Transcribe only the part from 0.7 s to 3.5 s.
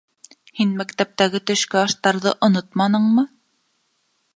мәктептәге төшкө аштарҙы онотманыңмы?